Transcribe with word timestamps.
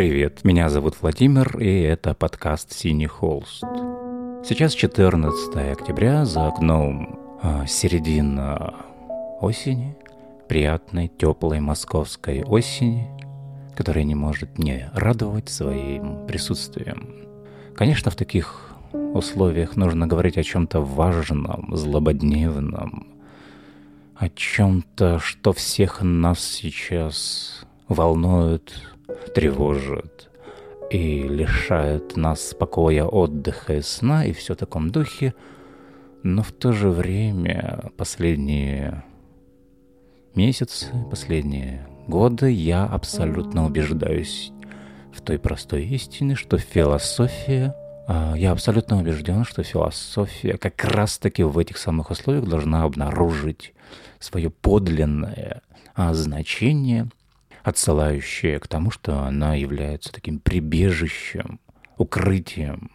Привет, 0.00 0.44
меня 0.44 0.70
зовут 0.70 0.96
Владимир, 1.02 1.58
и 1.58 1.82
это 1.82 2.14
подкаст 2.14 2.72
«Синий 2.72 3.06
холст». 3.06 3.62
Сейчас 4.42 4.72
14 4.72 5.54
октября, 5.70 6.24
за 6.24 6.46
окном 6.46 7.20
э, 7.42 7.66
середина 7.66 8.76
осени, 9.42 9.94
приятной, 10.48 11.08
теплой 11.08 11.60
московской 11.60 12.42
осени, 12.44 13.10
которая 13.76 14.04
не 14.04 14.14
может 14.14 14.58
не 14.58 14.88
радовать 14.94 15.50
своим 15.50 16.26
присутствием. 16.26 17.26
Конечно, 17.76 18.10
в 18.10 18.16
таких 18.16 18.74
условиях 18.94 19.76
нужно 19.76 20.06
говорить 20.06 20.38
о 20.38 20.42
чем-то 20.42 20.80
важном, 20.80 21.76
злободневном, 21.76 23.06
о 24.16 24.30
чем-то, 24.30 25.18
что 25.18 25.52
всех 25.52 26.00
нас 26.00 26.40
сейчас 26.40 27.66
волнует, 27.86 28.72
тревожит 29.34 30.30
и 30.90 31.22
лишает 31.22 32.16
нас 32.16 32.54
покоя, 32.54 33.04
отдыха 33.04 33.76
и 33.76 33.80
сна, 33.82 34.24
и 34.24 34.32
все 34.32 34.54
в 34.54 34.58
таком 34.58 34.90
духе. 34.90 35.34
Но 36.22 36.42
в 36.42 36.52
то 36.52 36.72
же 36.72 36.90
время 36.90 37.90
последние 37.96 39.04
месяцы, 40.34 40.86
последние 41.10 41.86
годы 42.08 42.50
я 42.50 42.84
абсолютно 42.84 43.64
убеждаюсь 43.64 44.52
в 45.12 45.22
той 45.22 45.38
простой 45.38 45.84
истине, 45.84 46.34
что 46.34 46.58
философия 46.58 47.74
а, 48.06 48.34
я 48.36 48.52
абсолютно 48.52 48.98
убежден, 48.98 49.44
что 49.44 49.62
философия 49.62 50.58
как 50.58 50.84
раз-таки 50.84 51.42
в 51.42 51.56
этих 51.58 51.78
самых 51.78 52.10
условиях 52.10 52.48
должна 52.48 52.82
обнаружить 52.82 53.72
свое 54.18 54.50
подлинное 54.50 55.62
а, 55.94 56.12
значение– 56.14 57.08
отсылающее 57.62 58.58
к 58.58 58.68
тому, 58.68 58.90
что 58.90 59.20
она 59.20 59.54
является 59.54 60.12
таким 60.12 60.38
прибежищем, 60.38 61.60
укрытием 61.96 62.90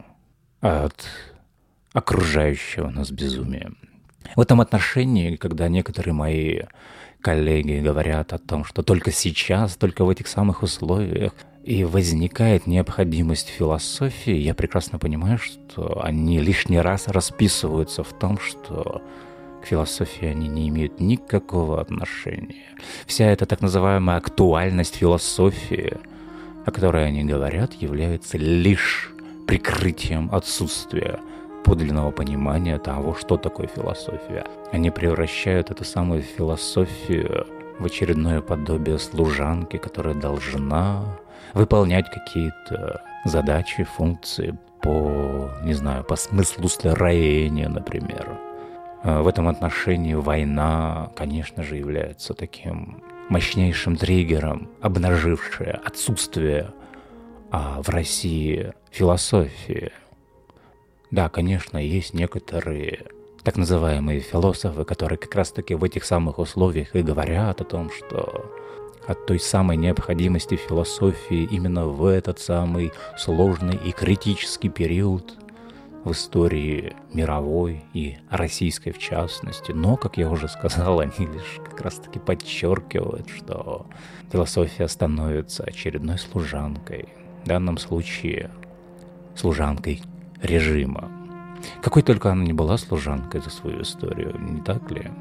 от 0.61 1.05
окружающего 1.93 2.89
нас 2.89 3.11
безумия. 3.11 3.71
В 4.35 4.41
этом 4.41 4.59
отношении, 4.61 5.35
когда 5.35 5.67
некоторые 5.67 6.13
мои 6.13 6.61
коллеги 7.21 7.79
говорят 7.79 8.33
о 8.33 8.37
том, 8.37 8.65
что 8.65 8.83
только 8.83 9.11
сейчас, 9.11 9.77
только 9.77 10.05
в 10.05 10.09
этих 10.09 10.27
самых 10.27 10.61
условиях 10.63 11.33
и 11.63 11.83
возникает 11.83 12.67
необходимость 12.67 13.47
философии, 13.47 14.35
я 14.35 14.53
прекрасно 14.53 14.99
понимаю, 14.99 15.39
что 15.39 16.03
они 16.03 16.39
лишний 16.39 16.79
раз 16.79 17.07
расписываются 17.07 18.03
в 18.03 18.13
том, 18.13 18.37
что 18.39 19.01
философии 19.65 20.27
они 20.27 20.47
не 20.47 20.69
имеют 20.69 20.99
никакого 20.99 21.81
отношения. 21.81 22.77
Вся 23.05 23.25
эта 23.25 23.45
так 23.45 23.61
называемая 23.61 24.17
актуальность 24.17 24.95
философии, 24.95 25.97
о 26.65 26.71
которой 26.71 27.07
они 27.07 27.23
говорят, 27.23 27.73
является 27.73 28.37
лишь 28.37 29.11
прикрытием 29.47 30.29
отсутствия 30.33 31.19
подлинного 31.63 32.11
понимания 32.11 32.77
того, 32.77 33.15
что 33.15 33.37
такое 33.37 33.67
философия. 33.67 34.45
Они 34.71 34.91
превращают 34.91 35.71
эту 35.71 35.83
самую 35.83 36.21
философию 36.21 37.47
в 37.79 37.85
очередное 37.85 38.41
подобие 38.41 38.99
служанки, 38.99 39.77
которая 39.77 40.13
должна 40.13 41.03
выполнять 41.53 42.09
какие-то 42.09 43.01
задачи, 43.25 43.83
функции 43.83 44.57
по, 44.81 45.49
не 45.63 45.73
знаю, 45.73 46.03
по 46.03 46.15
смыслу 46.15 46.67
строения, 46.69 47.67
например. 47.67 48.37
Э, 49.05 49.21
в 49.21 49.27
этом 49.27 49.47
отношении 49.47 50.15
война, 50.15 51.11
конечно 51.15 51.61
же, 51.61 51.77
является 51.77 52.33
таким 52.33 53.03
мощнейшим 53.29 53.97
триггером, 53.97 54.69
обнажившее 54.81 55.73
отсутствие 55.73 56.73
а, 57.51 57.81
в 57.83 57.89
России 57.89 58.73
философии. 58.91 59.91
Да, 61.11 61.29
конечно, 61.29 61.77
есть 61.77 62.13
некоторые 62.15 63.05
так 63.43 63.57
называемые 63.57 64.21
философы, 64.21 64.85
которые 64.85 65.19
как 65.19 65.35
раз-таки 65.35 65.75
в 65.75 65.83
этих 65.83 66.03
самых 66.03 66.39
условиях 66.39 66.95
и 66.95 67.03
говорят 67.03 67.61
о 67.61 67.63
том, 67.63 67.91
что 67.91 68.51
от 69.07 69.27
той 69.27 69.39
самой 69.39 69.77
необходимости 69.77 70.55
философии 70.55 71.47
именно 71.51 71.85
в 71.85 72.05
этот 72.05 72.39
самый 72.39 72.91
сложный 73.19 73.75
и 73.75 73.91
критический 73.91 74.69
период– 74.69 75.35
в 76.05 76.11
истории 76.11 76.95
мировой 77.11 77.83
и 77.93 78.17
российской 78.29 78.91
в 78.91 78.99
частности. 78.99 79.71
Но, 79.71 79.97
как 79.97 80.17
я 80.17 80.29
уже 80.29 80.47
сказал, 80.47 80.99
они 81.01 81.11
лишь 81.17 81.59
как 81.65 81.81
раз-таки 81.81 82.19
подчеркивают, 82.19 83.27
что 83.29 83.87
философия 84.31 84.87
становится 84.87 85.63
очередной 85.63 86.17
служанкой. 86.19 87.09
В 87.43 87.47
данном 87.47 87.77
случае 87.77 88.51
служанкой 89.35 90.01
режима. 90.41 91.11
Какой 91.81 92.03
только 92.03 92.31
она 92.31 92.43
не 92.43 92.53
была 92.53 92.77
служанкой 92.77 93.41
за 93.41 93.49
свою 93.49 93.81
историю, 93.81 94.35
не 94.39 94.61
так 94.61 94.89
ли? 94.91 95.11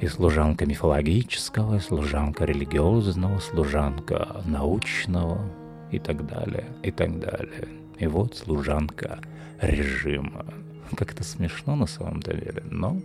И 0.00 0.08
служанка 0.08 0.66
мифологического, 0.66 1.76
и 1.76 1.80
служанка 1.80 2.44
религиозного, 2.44 3.38
служанка 3.38 4.42
научного 4.44 5.40
и 5.90 5.98
так 5.98 6.26
далее, 6.26 6.66
и 6.82 6.90
так 6.90 7.18
далее. 7.18 7.68
И 7.98 8.06
вот 8.06 8.36
служанка 8.36 9.18
режима. 9.60 10.46
Как 10.96 11.12
это 11.12 11.24
смешно 11.24 11.76
на 11.76 11.86
самом 11.86 12.20
деле, 12.20 12.62
но 12.70 13.00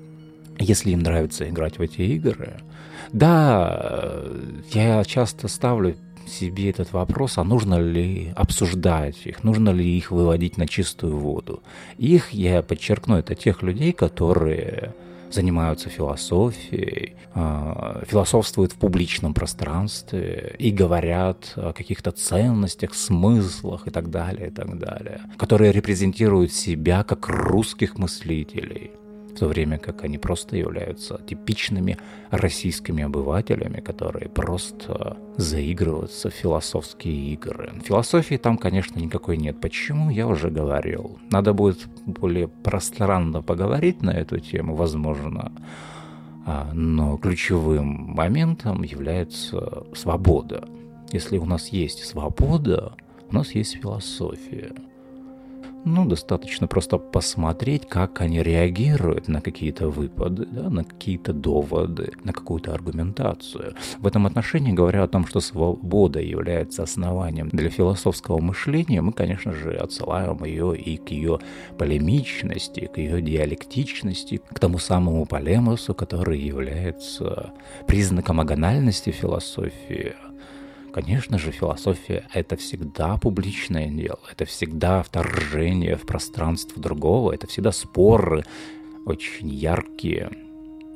если 0.59 0.91
им 0.91 1.00
нравится 1.00 1.50
играть 1.50 1.79
в 1.79 1.81
эти 1.81 2.02
игры, 2.02 2.59
да, 3.12 4.24
я 4.74 5.03
часто 5.03 5.47
ставлю 5.47 5.96
себе 6.28 6.69
этот 6.69 6.94
вопрос, 6.94 7.38
а 7.38 7.44
нужно 7.44 7.80
ли 7.80 8.31
обсуждать 8.35 9.25
их, 9.25 9.44
нужно 9.44 9.69
ли 9.69 9.97
их 9.97 10.12
выводить 10.12 10.57
на 10.57 10.68
чистую 10.68 11.18
воду. 11.18 11.63
Их, 11.97 12.31
я 12.31 12.62
подчеркну, 12.62 13.18
это 13.18 13.35
тех 13.35 13.63
людей, 13.63 13.91
которые 13.91 14.94
занимаются 15.34 15.90
философией, 15.90 17.16
а, 17.34 18.03
философствуют 18.08 18.74
в 18.74 18.75
публичном 18.75 19.34
пространстве 19.34 20.56
и 20.59 20.72
говорят 20.72 21.53
о 21.56 21.74
каких-то 21.74 22.12
ценностях, 22.12 22.94
смыслах 22.94 23.88
и 23.88 23.92
так 23.92 24.09
далее, 24.09 24.47
и 24.47 24.52
так 24.52 24.78
далее, 24.78 25.22
которые 25.38 25.72
репрезентируют 25.72 26.52
себя 26.53 27.03
как 27.03 27.28
русских 27.28 27.97
мыслителей 27.97 28.92
в 29.34 29.40
то 29.40 29.47
время 29.47 29.78
как 29.78 30.03
они 30.03 30.18
просто 30.18 30.58
являются 30.58 31.19
типичными 31.28 31.97
российскими 32.30 33.03
обывателями, 33.03 33.80
которые 33.80 34.30
просто 34.30 35.18
заигрываются 35.38 36.30
в 36.30 36.34
философские 36.34 37.34
игры. 37.34 37.72
Философии 37.84 38.36
там, 38.36 38.58
конечно, 38.58 39.00
никакой 39.00 39.38
нет. 39.38 39.59
Почему, 39.59 40.09
я 40.09 40.28
уже 40.28 40.50
говорил. 40.50 41.19
Надо 41.31 41.53
будет 41.53 41.88
более 42.06 42.47
пространно 42.47 43.42
поговорить 43.42 44.02
на 44.02 44.12
эту 44.12 44.40
тему, 44.40 44.75
возможно. 44.75 45.52
А, 46.46 46.72
но 46.74 47.18
ключевым 47.18 47.88
моментом 47.88 48.84
является 48.84 49.84
свобода. 49.94 50.68
Если 51.12 51.38
у 51.38 51.46
нас 51.46 51.68
есть 51.69 52.06
свобода, 52.06 52.94
у 53.30 53.36
нас 53.36 53.53
есть 53.53 53.75
философия. 53.75 54.74
Ну, 55.84 56.06
достаточно 56.06 56.68
просто 56.68 57.00
посмотреть, 57.00 57.88
как 57.88 58.22
они 58.22 58.44
реагируют 58.44 59.28
на 59.28 59.42
какие-то 59.42 59.90
выпады, 59.90 60.46
да, 60.46 60.69
на 60.69 60.83
какие-то 60.83 61.33
доводы, 61.33 62.12
на 62.24 62.33
какую-то 62.33 62.74
аргументацию. 62.74 63.74
В 63.98 64.06
этом 64.06 64.28
отношении, 64.28 64.74
говоря 64.74 65.04
о 65.04 65.07
том, 65.07 65.25
что 65.25 65.39
свобода 65.39 66.19
является 66.19 66.83
основанием 66.83 67.50
для 67.50 67.69
философского 67.69 68.39
мышления, 68.39 69.01
мы, 69.01 69.12
конечно 69.12 69.54
же, 69.54 69.74
отсылаем 69.74 70.44
ее 70.44 70.78
и 70.78 70.98
к 70.98 71.10
ее 71.10 71.39
полемичности, 71.80 72.89
к 72.94 73.00
ее 73.00 73.19
диалектичности, 73.19 74.39
к 74.54 74.60
тому 74.60 74.78
самому 74.78 75.25
полемосу, 75.25 75.95
который 75.95 76.39
является 76.39 77.54
признаком 77.88 78.39
агональности 78.39 79.10
философии– 79.10 80.13
Конечно 80.94 81.38
же, 81.38 81.52
философия— 81.52 82.26
это 82.34 82.58
всегда 82.58 83.16
публичное 83.18 83.88
дело, 83.88 84.20
это 84.30 84.44
всегда 84.46 85.04
вторжение 85.04 85.96
в 85.96 86.06
пространство 86.06 86.82
другого, 86.82 87.32
это 87.32 87.48
всегда 87.48 87.72
споры, 87.72 88.44
очень 89.06 89.48
яркие, 89.48 90.30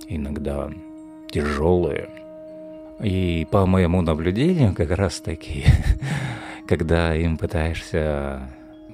иногда 0.10 0.70
тяжелые. 1.32 2.10
И 3.02 3.48
по 3.52 3.66
моему 3.66 4.02
наблюдению, 4.02 4.76
как 4.76 4.92
раз 4.92 5.22
таки, 5.22 5.64
когда 6.68 7.16
им 7.16 7.38
пытаешься 7.38 8.50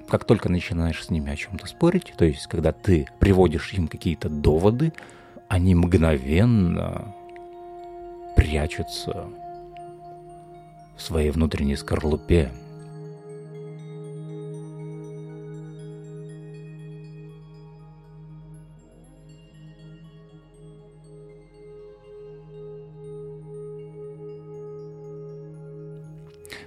как 0.07 0.25
только 0.25 0.49
начинаешь 0.49 1.05
с 1.05 1.09
ними 1.09 1.31
о 1.31 1.37
чем-то 1.37 1.65
спорить, 1.67 2.13
то 2.17 2.25
есть 2.25 2.47
когда 2.47 2.73
ты 2.73 3.07
приводишь 3.19 3.71
им 3.73 3.87
какие-то 3.87 4.27
доводы, 4.27 4.91
они 5.47 5.73
мгновенно 5.73 7.15
прячутся 8.35 9.29
в 11.01 11.03
своей 11.03 11.31
внутренней 11.31 11.75
скорлупе. 11.75 12.51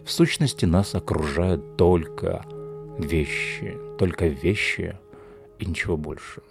В 0.05 0.11
сущности, 0.11 0.65
нас 0.65 0.97
окружают 0.97 1.77
только 1.77 2.45
вещи, 2.99 3.77
только 3.99 4.27
вещи 4.27 4.99
и 5.61 5.67
ничего 5.67 5.97
больше. 5.97 6.43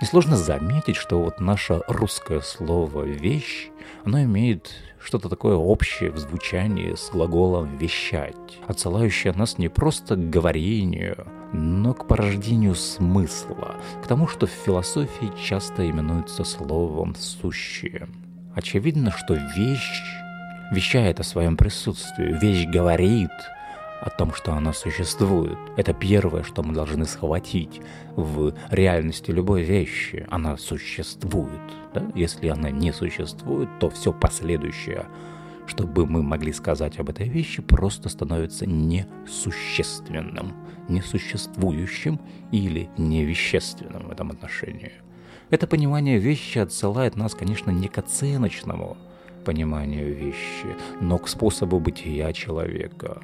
Несложно 0.00 0.36
заметить, 0.36 0.96
что 0.96 1.22
вот 1.22 1.40
наше 1.40 1.82
русское 1.88 2.40
слово 2.40 3.04
«вещь», 3.04 3.70
оно 4.04 4.22
имеет 4.22 4.70
что-то 5.02 5.28
такое 5.28 5.56
общее 5.56 6.10
в 6.10 6.18
звучании 6.18 6.94
с 6.94 7.10
глаголом 7.10 7.76
«вещать», 7.78 8.58
отсылающее 8.66 9.32
нас 9.32 9.58
не 9.58 9.68
просто 9.68 10.16
к 10.16 10.30
говорению, 10.30 11.26
но 11.52 11.94
к 11.94 12.06
порождению 12.06 12.74
смысла, 12.74 13.76
к 14.02 14.06
тому, 14.06 14.26
что 14.26 14.46
в 14.46 14.50
философии 14.50 15.32
часто 15.42 15.88
именуется 15.88 16.44
словом 16.44 17.14
«сущее». 17.14 18.08
Очевидно, 18.54 19.12
что 19.12 19.34
вещь 19.34 20.02
вещает 20.70 21.20
о 21.20 21.24
своем 21.24 21.56
присутствии, 21.56 22.32
вещь 22.32 22.66
говорит 22.66 23.30
о 24.00 24.10
том, 24.10 24.32
что 24.32 24.52
она 24.54 24.72
существует. 24.72 25.58
Это 25.76 25.92
первое, 25.92 26.42
что 26.42 26.62
мы 26.62 26.72
должны 26.74 27.04
схватить 27.04 27.80
в 28.16 28.54
реальности 28.70 29.30
любой 29.30 29.62
вещи. 29.62 30.26
Она 30.30 30.56
существует. 30.56 31.60
Да? 31.94 32.02
Если 32.14 32.48
она 32.48 32.70
не 32.70 32.92
существует, 32.92 33.68
то 33.78 33.90
все 33.90 34.12
последующее, 34.12 35.06
чтобы 35.66 36.06
мы 36.06 36.22
могли 36.22 36.52
сказать 36.52 36.98
об 36.98 37.10
этой 37.10 37.28
вещи, 37.28 37.62
просто 37.62 38.08
становится 38.08 38.66
несущественным, 38.66 40.54
несуществующим 40.88 42.20
или 42.52 42.88
невещественным 42.96 44.08
в 44.08 44.10
этом 44.10 44.30
отношении. 44.30 44.92
Это 45.50 45.66
понимание 45.66 46.18
вещи 46.18 46.58
отсылает 46.58 47.16
нас, 47.16 47.34
конечно, 47.34 47.70
не 47.70 47.88
к 47.88 47.98
оценочному 47.98 48.96
пониманию 49.44 50.14
вещи, 50.14 50.76
но 51.00 51.18
к 51.18 51.28
способу 51.28 51.80
бытия 51.80 52.32
человека. 52.32 53.22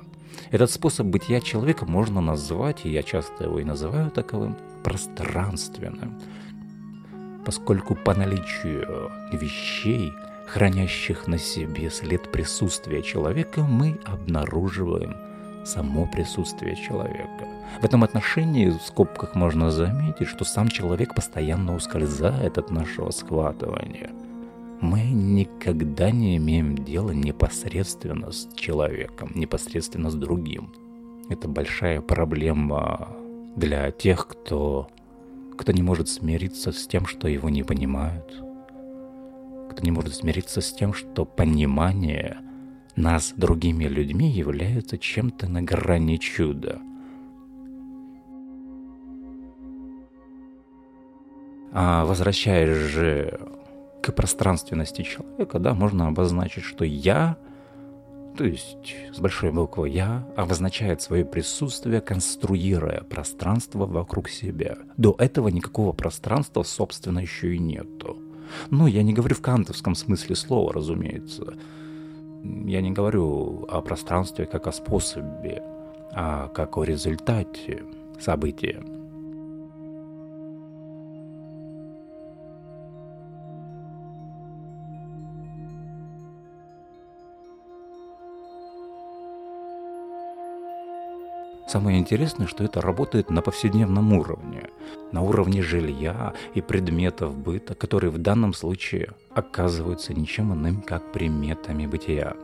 Этот 0.50 0.70
способ 0.70 1.06
бытия 1.06 1.40
человека 1.40 1.86
можно 1.86 2.20
назвать, 2.20 2.84
и 2.84 2.90
я 2.90 3.02
часто 3.02 3.44
его 3.44 3.58
и 3.58 3.64
называю 3.64 4.10
таковым, 4.10 4.56
пространственным, 4.84 6.20
поскольку 7.44 7.94
по 7.94 8.14
наличию 8.14 9.10
вещей, 9.32 10.12
хранящих 10.46 11.26
на 11.26 11.38
себе 11.38 11.90
след 11.90 12.30
присутствия 12.30 13.02
человека, 13.02 13.62
мы 13.62 13.98
обнаруживаем 14.04 15.16
само 15.64 16.06
присутствие 16.06 16.76
человека. 16.76 17.48
В 17.80 17.84
этом 17.84 18.04
отношении 18.04 18.70
в 18.70 18.80
скобках 18.80 19.34
можно 19.34 19.70
заметить, 19.70 20.28
что 20.28 20.44
сам 20.44 20.68
человек 20.68 21.14
постоянно 21.14 21.74
ускользает 21.74 22.58
от 22.58 22.70
нашего 22.70 23.10
схватывания. 23.10 24.10
Мы 24.80 25.02
никогда 25.02 26.10
не 26.10 26.36
имеем 26.36 26.76
дела 26.76 27.10
непосредственно 27.10 28.30
с 28.30 28.48
человеком, 28.54 29.32
непосредственно 29.34 30.10
с 30.10 30.14
другим. 30.14 30.72
Это 31.28 31.48
большая 31.48 32.00
проблема 32.00 33.16
для 33.56 33.90
тех, 33.90 34.26
кто, 34.28 34.88
кто 35.56 35.72
не 35.72 35.82
может 35.82 36.08
смириться 36.08 36.72
с 36.72 36.86
тем, 36.86 37.06
что 37.06 37.26
его 37.28 37.48
не 37.48 37.62
понимают, 37.62 38.42
кто 39.70 39.82
не 39.82 39.90
может 39.90 40.14
смириться 40.14 40.60
с 40.60 40.72
тем, 40.72 40.92
что 40.92 41.24
понимание 41.24 42.38
нас 42.96 43.32
другими 43.36 43.84
людьми 43.84 44.30
является 44.30 44.98
чем-то 44.98 45.48
на 45.48 45.62
грани 45.62 46.16
чуда– 46.16 46.80
А 51.78 52.06
возвращаясь 52.06 52.74
же 52.74 53.38
к 54.02 54.12
пространственности 54.12 55.02
человека, 55.02 55.58
да, 55.58 55.74
можно 55.74 56.08
обозначить, 56.08 56.64
что 56.64 56.84
я, 56.84 57.36
то 58.36 58.44
есть 58.44 58.94
с 59.12 59.18
большой 59.18 59.50
буквы 59.52 59.88
«я», 59.88 60.26
обозначает 60.36 61.02
свое 61.02 61.24
присутствие, 61.24 62.00
конструируя 62.00 63.02
пространство 63.02 63.86
вокруг 63.86 64.28
себя. 64.28 64.78
До 64.96 65.14
этого 65.18 65.48
никакого 65.48 65.92
пространства, 65.92 66.62
собственно, 66.62 67.20
еще 67.20 67.54
и 67.54 67.58
нету. 67.58 68.18
Ну, 68.70 68.86
я 68.86 69.02
не 69.02 69.12
говорю 69.12 69.34
в 69.34 69.40
кантовском 69.40 69.94
смысле 69.94 70.36
слова, 70.36 70.72
разумеется. 70.72 71.54
Я 72.44 72.80
не 72.80 72.92
говорю 72.92 73.66
о 73.68 73.80
пространстве 73.80 74.46
как 74.46 74.66
о 74.66 74.72
способе, 74.72 75.62
а 76.12 76.48
как 76.48 76.76
о 76.76 76.84
результате 76.84 77.82
события. 78.20 78.82
Самое 91.66 91.98
интересное, 91.98 92.46
что 92.46 92.62
это 92.62 92.80
работает 92.80 93.28
на 93.28 93.42
повседневном 93.42 94.12
уровне, 94.12 94.70
на 95.10 95.22
уровне 95.22 95.62
жилья 95.62 96.32
и 96.54 96.60
предметов 96.60 97.36
быта, 97.36 97.74
которые 97.74 98.10
в 98.10 98.18
данном 98.18 98.54
случае 98.54 99.14
оказываются 99.34 100.14
ничем 100.14 100.54
иным, 100.54 100.80
как 100.80 101.12
приметами 101.12 101.86
бытия. 101.86 102.36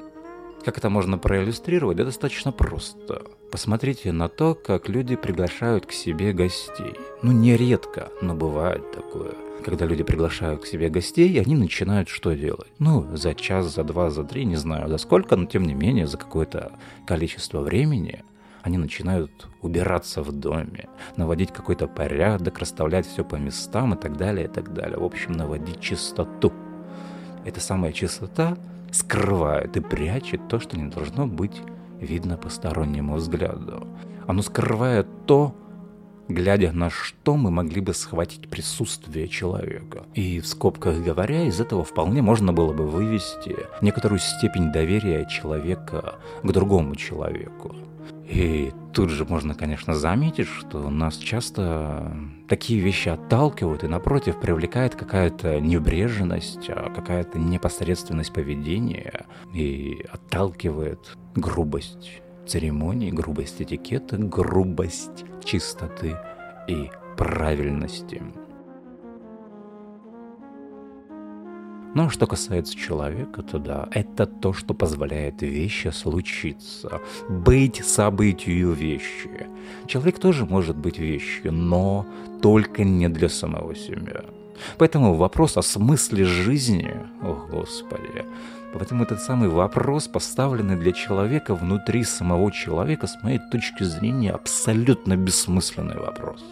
Как 0.65 0.79
это 0.79 0.91
можно 0.91 1.19
проиллюстрировать? 1.19 1.97
Да 1.97 2.05
достаточно 2.05 2.53
просто. 2.53 3.23
Посмотрите 3.51 4.13
на 4.13 4.29
то, 4.29 4.55
как 4.55 4.89
люди 4.89 5.17
приглашают 5.17 5.87
к 5.87 5.93
себе 5.93 6.33
гостей. 6.33 6.95
Ну, 7.23 7.33
нередко, 7.33 8.11
но 8.23 8.35
бывает 8.35 8.91
такое. 8.93 9.35
Когда 9.65 9.87
люди 9.87 10.03
приглашают 10.03 10.63
к 10.63 10.67
себе 10.67 10.89
гостей, 10.89 11.41
они 11.41 11.55
начинают 11.55 12.09
что 12.09 12.33
делать? 12.35 12.69
Ну, 12.79 13.07
за 13.17 13.35
час, 13.35 13.75
за 13.75 13.85
два, 13.85 14.11
за 14.11 14.25
три, 14.25 14.45
не 14.45 14.57
знаю 14.57 14.89
за 14.89 14.99
сколько, 14.99 15.37
но 15.37 15.47
тем 15.47 15.65
не 15.65 15.75
менее, 15.75 16.07
за 16.07 16.17
какое-то 16.17 16.73
количество 17.07 17.61
времени 17.61 18.25
они 18.62 18.79
начинают 18.79 19.49
убираться 19.61 20.23
в 20.23 20.32
доме, 20.32 20.88
наводить 21.17 21.53
какой-то 21.53 21.88
порядок, 21.88 22.59
расставлять 22.59 23.06
все 23.06 23.25
по 23.25 23.37
местам 23.37 23.94
и 23.94 23.97
так 23.97 24.17
далее, 24.17 24.47
и 24.47 24.49
так 24.49 24.73
далее. 24.73 24.99
В 24.99 25.05
общем, 25.05 25.32
наводить 25.32 25.81
чистоту. 25.81 26.53
Эта 27.44 27.61
самая 27.61 27.92
чистота 27.92 28.57
скрывает 28.92 29.76
и 29.76 29.81
прячет 29.81 30.49
то, 30.49 30.61
что 30.61 30.78
не 30.78 30.88
должно 30.90 31.26
быть 31.26 31.61
видно 32.00 32.37
постороннему 32.37 33.14
взгляду. 33.14 33.87
Оно 34.26 34.42
скрывает 34.42 35.09
то, 35.26 35.57
глядя 36.28 36.73
на 36.73 36.88
что 36.90 37.37
мы 37.37 37.50
могли 37.50 37.81
бы 37.81 37.95
схватить 37.95 38.49
присутствие 38.49 39.28
человека. 39.28 40.04
И 40.14 40.40
в 40.40 40.47
скобках 40.47 41.02
говоря, 41.02 41.45
из 41.45 41.61
этого 41.61 41.85
вполне 41.85 42.23
можно 42.23 42.52
было 42.52 42.73
бы 42.73 42.87
вывести 42.87 43.57
некоторую 43.81 44.21
степень 44.21 44.71
доверия 44.73 45.26
человека 45.26 46.16
к 46.42 46.52
другому 46.52 46.95
человеку. 46.95 47.75
И 48.33 48.73
тут 48.95 49.11
же 49.11 49.27
можно, 49.27 49.55
конечно, 49.55 49.95
заметить, 49.95 50.49
что 50.49 50.89
нас 50.89 51.19
часто 51.19 52.17
такие 52.49 52.81
вещи 52.81 53.11
отталкивают, 53.11 53.85
и 53.85 53.89
напротив 53.89 54.41
привлекает 54.41 54.95
какая-то 54.95 55.61
небрежность, 55.61 56.71
а 56.71 56.91
какая-то 56.91 57.39
непосредственность 57.39 58.33
поведения, 58.33 59.27
и 59.53 60.07
отталкивает 60.11 61.15
грубость 61.35 62.23
церемонии, 62.47 63.11
грубость 63.11 63.61
этикета, 63.61 64.17
грубость 64.17 65.27
чистоты 65.45 66.17
и 66.69 66.91
правильности. 67.19 68.23
Но 71.94 72.08
что 72.08 72.26
касается 72.26 72.75
человека, 72.75 73.42
то 73.42 73.58
да, 73.58 73.88
это 73.90 74.26
то, 74.26 74.54
что 74.54 74.72
позволяет 74.72 75.42
вещи 75.42 75.88
случиться, 75.88 77.00
быть 77.28 77.84
событию 77.84 78.72
вещи. 78.72 79.46
Человек 79.87 80.18
тоже 80.18 80.46
может 80.46 80.76
быть 80.76 80.99
вещью, 80.99 81.52
но 81.52 82.06
только 82.40 82.84
не 82.84 83.08
для 83.08 83.28
самого 83.28 83.75
себя. 83.75 84.25
Поэтому 84.78 85.14
вопрос 85.14 85.58
о 85.58 85.62
смысле 85.62 86.25
жизни, 86.25 86.94
о 87.20 87.46
Господи, 87.50 88.25
поэтому 88.72 89.02
этот 89.02 89.20
самый 89.20 89.50
вопрос, 89.50 90.08
поставленный 90.08 90.76
для 90.76 90.92
человека 90.92 91.54
внутри 91.54 92.04
самого 92.04 92.50
человека, 92.52 93.06
с 93.06 93.22
моей 93.22 93.40
точки 93.50 93.82
зрения, 93.82 94.30
абсолютно 94.30 95.16
бессмысленный 95.16 95.99
вопрос, 95.99 96.42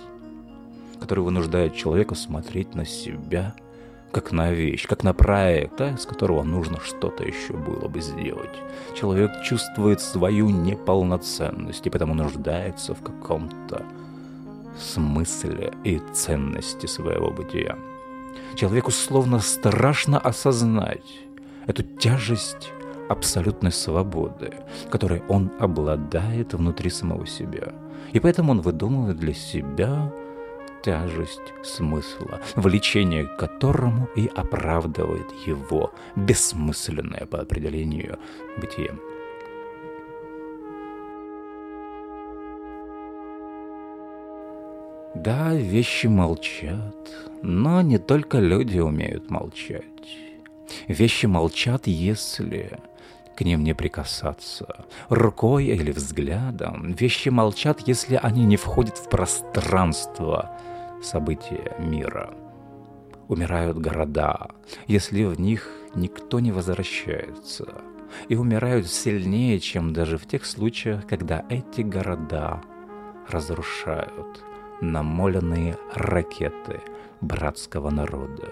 который 1.01 1.21
вынуждает 1.21 1.75
человека 1.75 2.15
смотреть 2.15 2.75
на 2.75 2.85
себя– 2.85 3.55
как 4.13 4.33
на 4.33 4.51
вещь, 4.51 4.87
как 4.87 5.05
на 5.05 5.15
проект, 5.15 5.77
да, 5.79 5.97
с 5.97 6.07
которого 6.07 6.43
нужно 6.43 6.81
что-то 6.81 7.25
еще 7.25 7.53
было 7.53 7.89
бы 7.89 8.01
сделать. 8.01 8.57
Человек 8.95 9.31
чувствует 9.43 10.01
свою 10.01 10.51
неполноценность 10.51 11.87
и 11.87 11.91
потому 11.91 12.15
нуждается 12.15 12.95
в 12.95 13.03
каком-то 13.03 13.85
смысле 14.79 15.73
и 15.85 16.01
ценности 16.13 16.87
своего 16.87 17.31
бытия. 17.31 17.77
Человеку 18.57 18.91
словно 18.91 19.41
страшно 19.41 20.19
осознать 20.19 21.21
эту 21.67 21.83
тяжесть 21.83 22.73
абсолютной 23.09 23.73
свободы, 23.73 24.55
которой 24.91 25.23
он 25.29 25.51
обладает 25.59 26.55
внутри 26.55 26.91
самого 26.91 27.27
себя. 27.27 27.73
И 28.13 28.21
поэтому 28.21 28.53
он 28.53 28.61
выдумывает 28.61 29.19
для 29.19 29.35
себя 29.35 30.13
тяжесть 30.83 31.53
смысла, 31.63 32.41
влечение 32.57 33.25
к 33.25 33.37
которому 33.37 34.09
и 34.17 34.27
оправдывает 34.35 35.31
его 35.47 35.93
бессмысленное 36.17 37.27
по 37.27 37.41
определению 37.41 38.19
бытие. 38.57 38.95
Да, 45.15 45.55
вещи 45.55 46.07
молчат, 46.07 46.97
но 47.43 47.83
не 47.83 47.99
только 47.99 48.39
люди 48.39 48.79
умеют 48.79 49.29
молчать. 49.29 49.85
Вещи 50.87 51.27
молчат, 51.27 51.87
если 51.87 52.79
к 53.41 53.43
ним 53.43 53.65
не 53.65 53.75
прикасаться. 53.75 54.85
Рукой 55.09 55.65
или 55.65 55.93
взглядом 55.93 56.93
вещи 56.93 57.31
молчат, 57.31 57.81
если 57.87 58.21
они 58.23 58.45
не 58.45 58.59
входят 58.59 58.99
в 58.99 59.09
пространство 59.09 60.51
события 61.03 61.75
мира. 61.79 62.35
Умирают 63.29 63.79
города, 63.79 64.51
если 64.87 65.25
в 65.25 65.41
них 65.41 65.71
никто 65.95 66.39
не 66.39 66.53
возвращается. 66.53 67.81
И 68.29 68.37
умирают 68.37 68.89
сильнее, 68.89 69.59
чем 69.59 69.95
даже 69.95 70.19
в 70.19 70.27
тех 70.27 70.45
случаях, 70.45 71.07
когда 71.07 71.47
эти 71.49 71.81
города 71.81 72.61
разрушают 73.27 74.45
намоленные 74.83 75.79
ракеты 75.95 76.83
братского 77.23 77.89
народа. 77.89 78.51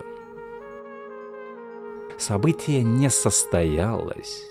Событие 2.16 2.82
не 2.82 3.10
состоялось. 3.10 4.48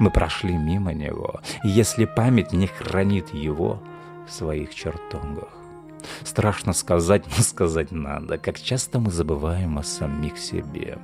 Мы 0.00 0.10
прошли 0.10 0.56
мимо 0.56 0.94
него, 0.94 1.42
если 1.62 2.06
память 2.06 2.52
не 2.52 2.66
хранит 2.66 3.34
его 3.34 3.82
в 4.26 4.32
своих 4.32 4.74
чертогах. 4.74 5.50
Страшно 6.24 6.72
сказать, 6.72 7.26
но 7.26 7.42
сказать 7.42 7.92
надо, 7.92 8.38
как 8.38 8.58
часто 8.58 8.98
мы 8.98 9.10
забываем 9.10 9.78
о 9.78 9.82
самих 9.82 10.38
себе. 10.38 10.96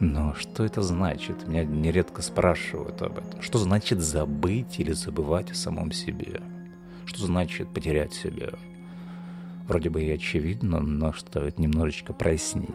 Но 0.00 0.34
что 0.34 0.66
это 0.66 0.82
значит? 0.82 1.48
Меня 1.48 1.64
нередко 1.64 2.20
спрашивают 2.20 3.00
об 3.00 3.16
этом. 3.16 3.40
Что 3.40 3.56
значит 3.56 4.00
забыть 4.00 4.78
или 4.78 4.92
забывать 4.92 5.50
о 5.50 5.54
самом 5.54 5.90
себе? 5.90 6.42
Что 7.06 7.24
значит 7.24 7.72
потерять 7.72 8.12
себя? 8.12 8.50
Вроде 9.66 9.88
бы 9.88 10.02
и 10.02 10.10
очевидно, 10.10 10.80
но 10.80 11.14
стоит 11.14 11.58
немножечко 11.58 12.12
прояснить. 12.12 12.68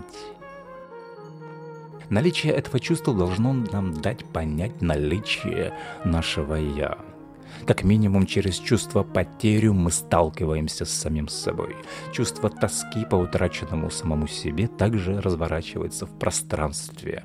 Наличие 2.11 2.51
этого 2.51 2.77
чувства 2.81 3.13
должно 3.13 3.53
нам 3.53 3.93
дать 3.93 4.25
понять 4.25 4.81
наличие 4.81 5.71
нашего 6.03 6.55
«я». 6.55 6.97
Как 7.65 7.85
минимум 7.85 8.25
через 8.25 8.57
чувство 8.57 9.03
потерю 9.03 9.73
мы 9.73 9.91
сталкиваемся 9.91 10.83
с 10.83 10.89
самим 10.89 11.29
собой. 11.29 11.73
Чувство 12.11 12.49
тоски 12.49 13.05
по 13.05 13.15
утраченному 13.15 13.89
самому 13.89 14.27
себе 14.27 14.67
также 14.67 15.21
разворачивается 15.21 16.05
в 16.05 16.09
пространстве 16.09 17.23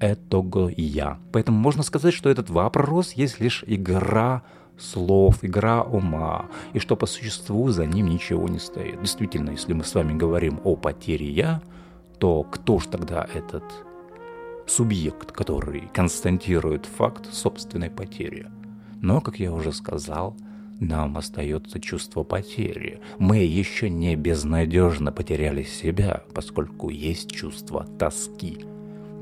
этого 0.00 0.70
«я». 0.76 1.18
Поэтому 1.32 1.56
можно 1.56 1.82
сказать, 1.82 2.12
что 2.12 2.28
этот 2.28 2.50
вопрос 2.50 3.12
есть 3.12 3.40
лишь 3.40 3.64
игра 3.66 4.42
слов, 4.78 5.38
игра 5.40 5.82
ума, 5.82 6.44
и 6.74 6.78
что 6.78 6.94
по 6.94 7.06
существу 7.06 7.70
за 7.70 7.86
ним 7.86 8.08
ничего 8.08 8.46
не 8.48 8.58
стоит. 8.58 9.00
Действительно, 9.00 9.52
если 9.52 9.72
мы 9.72 9.82
с 9.82 9.94
вами 9.94 10.12
говорим 10.12 10.60
о 10.62 10.76
потере 10.76 11.30
«я», 11.30 11.62
то 12.18 12.42
кто 12.42 12.78
ж 12.78 12.86
тогда 12.86 13.26
этот 13.32 13.64
субъект, 14.66 15.32
который 15.32 15.88
константирует 15.92 16.86
факт 16.86 17.32
собственной 17.32 17.90
потери? 17.90 18.46
Но, 19.00 19.20
как 19.20 19.38
я 19.38 19.52
уже 19.52 19.72
сказал, 19.72 20.36
нам 20.80 21.16
остается 21.16 21.80
чувство 21.80 22.22
потери. 22.22 23.00
Мы 23.18 23.38
еще 23.38 23.88
не 23.88 24.14
безнадежно 24.16 25.12
потеряли 25.12 25.62
себя, 25.62 26.22
поскольку 26.34 26.90
есть 26.90 27.30
чувство 27.30 27.86
тоски 27.98 28.64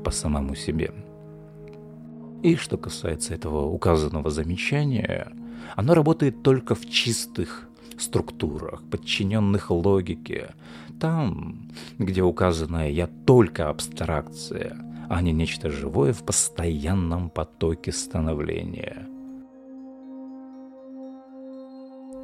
по 0.03 0.11
самому 0.11 0.55
себе. 0.55 0.93
И 2.43 2.55
что 2.57 2.77
касается 2.77 3.33
этого 3.33 3.65
указанного 3.65 4.29
замечания, 4.29 5.31
оно 5.75 5.93
работает 5.93 6.43
только 6.43 6.75
в 6.75 6.87
чистых 6.87 7.67
структурах, 7.97 8.83
подчиненных 8.91 9.71
логике. 9.71 10.49
Там, 10.99 11.71
где 11.97 12.21
указанная 12.21 12.89
«я» 12.89 13.07
только 13.07 13.69
абстракция, 13.69 14.77
а 15.09 15.21
не 15.21 15.31
нечто 15.31 15.69
живое 15.69 16.13
в 16.13 16.23
постоянном 16.23 17.29
потоке 17.29 17.91
становления– 17.91 19.07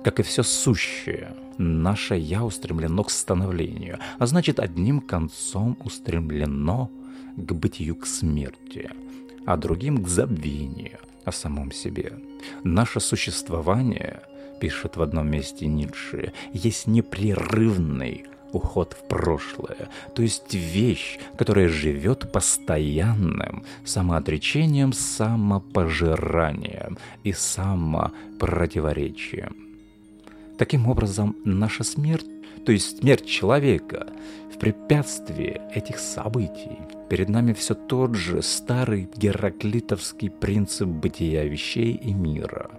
Как 0.04 0.20
и 0.20 0.24
все 0.24 0.42
сущее, 0.42 1.36
наше 1.60 2.16
«я» 2.16 2.44
устремлено 2.44 3.04
к 3.04 3.12
становлению, 3.12 4.00
а 4.18 4.26
значит, 4.26 4.60
одним 4.60 5.00
концом 5.00 5.78
устремлено 5.86 6.90
к 7.36 7.54
бытию, 7.54 7.96
к 7.96 8.08
смерти, 8.08 8.90
а 9.46 9.58
другим 9.58 10.04
к 10.04 10.08
забвению 10.08 10.98
о 11.24 11.32
самом 11.32 11.72
себе. 11.72 12.14
Наше 12.64 13.00
существование, 13.00 14.24
пишет 14.60 14.98
в 14.98 15.04
одном 15.04 15.30
месте 15.30 15.68
Ницше, 15.68 16.34
есть 16.52 16.88
непрерывный 16.88 18.26
уход 18.54 18.94
в 18.94 19.08
прошлое, 19.08 19.90
то 20.14 20.22
есть 20.22 20.54
вещь, 20.54 21.18
которая 21.38 21.70
живет 21.70 22.32
постоянным 22.32 23.64
самоотречением, 23.86 24.94
самопожиранием 24.94 27.00
и 27.24 27.34
самопротиворечием. 27.34 29.56
Таким 30.58 30.88
образом, 30.88 31.36
наша 31.44 31.84
смерть, 31.84 32.26
то 32.66 32.72
есть 32.72 33.00
смерть 33.00 33.26
человека, 33.26 34.08
в 34.54 34.60
препятствии 34.60 35.60
этих 35.74 35.98
событий. 35.98 36.78
Перед 37.10 37.30
нами 37.30 37.54
все 37.54 37.74
тот 37.74 38.14
же 38.16 38.44
старый 38.44 39.10
гераклитовский 39.18 40.30
принцип 40.30 40.88
бытия 40.88 41.46
вещей 41.46 41.94
и 41.94 42.14
мира, 42.14 42.70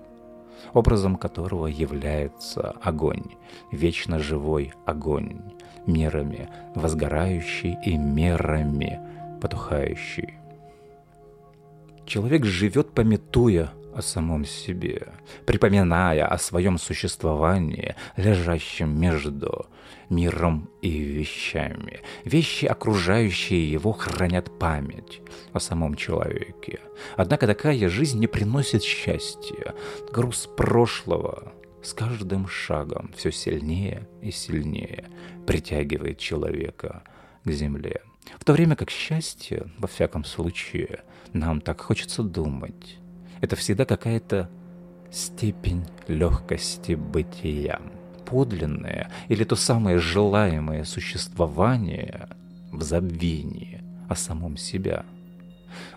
образом 0.73 1.17
которого 1.17 1.67
является 1.67 2.75
огонь, 2.83 3.25
вечно 3.71 4.19
живой 4.19 4.73
огонь, 4.87 5.41
мерами 5.87 6.49
возгорающий 6.75 7.77
и 7.85 7.97
мерами 7.97 9.01
потухающий. 9.41 10.35
Человек 12.07 12.45
живет, 12.45 12.93
пометуя 12.93 13.73
о 13.95 14.03
самом 14.03 14.45
себе, 14.45 15.09
припоминая 15.47 16.27
о 16.27 16.39
своем 16.39 16.79
существовании, 16.79 17.95
лежащем 18.17 18.99
между 18.99 19.67
миром 20.09 20.69
и 20.83 20.91
вещами. 20.91 22.01
Вещи, 22.25 22.67
окружающие 22.67 23.71
его, 23.71 23.93
хранят 23.93 24.59
память 24.59 25.21
о 25.53 25.61
самом 25.61 25.95
человеке. 25.95 26.81
Однако 27.17 27.47
такая 27.47 27.89
жизнь 27.89 28.19
не 28.19 28.27
приносит 28.27 28.83
счастья. 28.83 29.75
Груз 30.13 30.49
прошлого 30.57 31.53
с 31.83 31.95
каждым 31.95 32.47
шагом 32.47 33.11
все 33.17 33.33
сильнее 33.33 34.09
и 34.21 34.31
сильнее 34.31 35.09
притягивает 35.47 36.19
человека 36.19 37.03
к 37.45 37.51
земле. 37.51 38.03
В 38.39 38.45
то 38.45 38.53
время 38.53 38.77
как 38.77 38.91
счастье, 38.91 39.67
во 39.79 39.89
всяком 39.89 40.25
случае, 40.25 41.01
нам 41.33 41.61
так 41.61 41.81
хочется 41.81 42.23
думать, 42.23 42.99
это 43.43 43.57
всегда 43.57 43.85
какая-то 43.85 44.49
степень 45.11 45.85
легкости 46.09 46.95
бытия. 46.95 47.81
Подлинное 48.25 49.11
или 49.29 49.45
то 49.45 49.57
самое 49.57 49.99
желаемое 49.99 50.85
существование 50.85 52.29
в 52.71 52.83
забвении 52.83 53.83
о 54.09 54.15
самом 54.15 54.57
себя. 54.57 55.05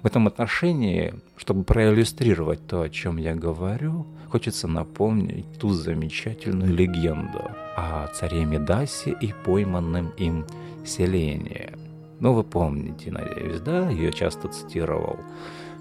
В 0.01 0.07
этом 0.07 0.27
отношении, 0.27 1.13
чтобы 1.37 1.63
проиллюстрировать 1.63 2.65
то, 2.67 2.81
о 2.81 2.89
чем 2.89 3.17
я 3.17 3.35
говорю, 3.35 4.07
хочется 4.29 4.67
напомнить 4.67 5.59
ту 5.59 5.69
замечательную 5.69 6.73
легенду 6.73 7.51
о 7.77 8.07
царе 8.07 8.43
Медасе 8.43 9.15
и 9.21 9.33
пойманном 9.45 10.09
им 10.17 10.45
селении. 10.85 11.71
Ну, 12.19 12.33
вы 12.33 12.43
помните, 12.43 13.11
надеюсь, 13.11 13.61
да? 13.61 13.89
Ее 13.89 14.11
часто 14.11 14.47
цитировал 14.47 15.19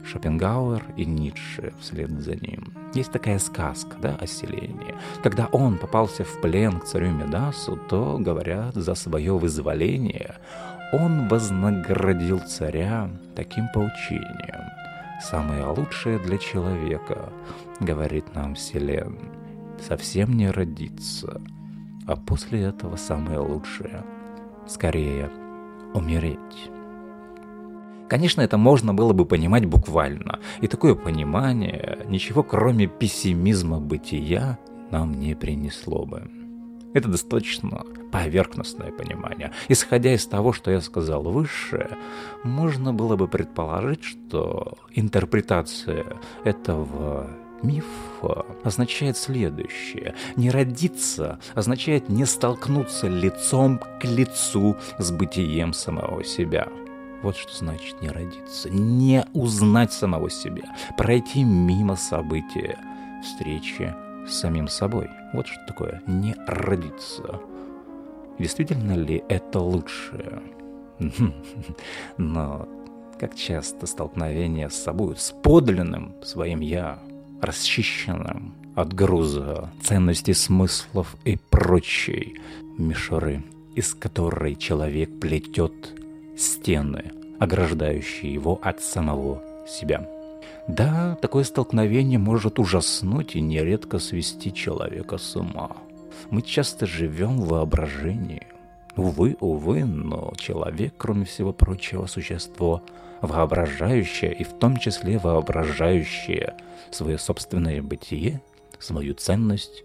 Шопенгауэр 0.05 0.85
и 0.97 1.05
Ницше 1.05 1.73
вслед 1.81 2.11
за 2.11 2.37
ним. 2.37 2.73
Есть 2.95 3.13
такая 3.13 3.39
сказка, 3.39 3.97
да, 4.01 4.17
о 4.21 4.27
селении. 4.27 4.95
Когда 5.23 5.47
он 5.47 5.79
попался 5.79 6.25
в 6.25 6.41
плен 6.41 6.81
к 6.81 6.85
царю 6.85 7.11
Медасу, 7.11 7.77
то, 7.89 8.19
говорят, 8.19 8.75
за 8.75 8.95
свое 8.95 9.37
вызволение 9.37 10.37
он 10.93 11.29
вознаградил 11.29 12.41
царя 12.41 13.11
таким 13.35 13.67
поучением. 13.75 14.71
«Самое 15.23 15.65
лучшее 15.67 16.19
для 16.19 16.39
человека,— 16.39 17.33
говорит 17.81 18.35
нам 18.35 18.57
Селен,— 18.57 19.19
совсем 19.89 20.37
не 20.37 20.51
родиться, 20.51 21.41
а 22.07 22.17
после 22.17 22.63
этого 22.63 22.97
самое 22.97 23.39
лучшее— 23.39 24.05
скорее 24.67 25.31
умереть». 25.95 26.74
Конечно, 28.09 28.43
это 28.43 28.59
можно 28.59 28.93
было 28.95 29.13
бы 29.13 29.25
понимать 29.25 29.65
буквально, 29.65 30.41
и 30.61 30.69
такое 30.69 30.95
понимание 30.95 31.99
ничего 32.09 32.43
кроме 32.43 32.87
пессимизма 32.87 33.81
бытия 33.81 34.59
нам 34.91 35.19
не 35.19 35.35
принесло 35.35 36.05
бы. 36.05 36.31
Это 36.93 37.09
достаточно 37.09 37.83
поверхностное 38.13 38.93
понимание. 38.93 39.51
Исходя 39.69 40.15
из 40.15 40.25
того, 40.27 40.53
что 40.53 40.71
я 40.71 40.81
сказал 40.81 41.25
выше, 41.25 41.97
можно 42.45 42.95
было 42.95 43.17
бы 43.17 43.27
предположить, 43.27 44.05
что 44.05 44.75
интерпретация 44.93 46.05
этого 46.45 47.29
Миф 47.65 47.87
означает 48.63 49.17
следующее. 49.17 50.15
Не 50.37 50.51
родиться 50.51 51.41
означает 51.55 52.09
не 52.09 52.27
столкнуться 52.27 53.09
лицом 53.09 53.81
к 54.01 54.05
лицу 54.05 54.77
с 54.99 55.11
бытием 55.11 55.73
самого 55.73 56.23
себя. 56.23 56.69
Вот 57.25 57.39
что 57.39 57.57
значит 57.57 58.03
не 58.03 58.11
родиться. 58.11 58.69
Не 58.69 59.25
узнать 59.33 59.95
самого 59.95 60.29
себя. 60.29 60.77
Пройти 60.99 61.43
мимо 61.43 61.97
события 61.97 62.79
встречи 63.23 63.95
с 64.29 64.35
самим 64.35 64.69
собой. 64.69 65.09
Вот 65.33 65.47
что 65.47 65.59
такое 65.67 66.03
не 66.07 66.37
родиться. 66.47 67.41
Действительно 68.39 68.93
ли 68.93 69.25
это 69.31 69.59
лучшее? 69.59 70.43
Но 72.19 72.69
как 73.19 73.35
часто 73.37 73.87
столкновение 73.87 74.69
с 74.69 74.75
собой, 74.75 75.17
с 75.17 75.31
подлинным 75.31 76.15
своим 76.23 76.61
«я», 76.61 76.99
расчищенным 77.41 78.55
от 78.77 78.93
груза 78.93 79.71
ценностей, 79.83 80.35
смыслов 80.35 81.17
и 81.25 81.39
прочей 81.49 82.39
мишуры, 82.77 83.43
из 83.75 83.95
которой 83.95 84.57
человек 84.57 85.09
плетет 85.21 86.04
стены, 86.37 87.13
ограждающие 87.39 88.33
его 88.33 88.59
от 88.63 88.81
самого 88.81 89.43
себя. 89.67 90.09
Да, 90.69 91.17
такое 91.21 91.45
столкновение 91.45 92.19
может 92.19 92.59
ужаснуть 92.59 93.37
и 93.37 93.41
нередко 93.41 93.99
свести 93.99 94.53
человека 94.53 95.19
с 95.19 95.37
ума. 95.37 95.77
Мы 96.31 96.43
часто 96.43 96.87
живем 96.87 97.39
в 97.39 97.49
воображении. 97.49 98.47
Увы, 98.97 99.37
увы, 99.41 99.85
но 99.85 100.33
человек, 100.39 100.95
кроме 100.97 101.25
всего 101.25 101.53
прочего, 101.53 102.07
существо 102.07 102.83
воображающее 103.21 104.33
и 104.33 104.45
в 104.45 104.53
том 104.53 104.77
числе 104.77 105.19
воображающее 105.19 106.55
свое 106.91 107.19
собственное 107.19 107.83
бытие, 107.83 108.41
свою 108.79 109.15
ценность 109.15 109.85